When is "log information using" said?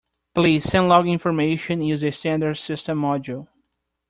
0.89-2.07